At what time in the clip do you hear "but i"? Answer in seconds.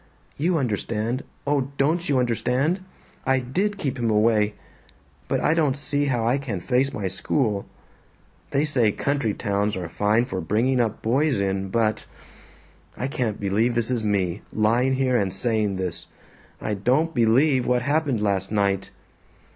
5.27-5.53, 11.69-13.05